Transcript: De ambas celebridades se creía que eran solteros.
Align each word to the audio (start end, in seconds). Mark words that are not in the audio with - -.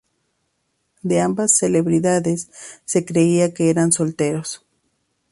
De 1.03 1.19
ambas 1.21 1.55
celebridades 1.59 2.49
se 2.85 3.05
creía 3.05 3.53
que 3.53 3.69
eran 3.69 3.91
solteros. 3.91 4.65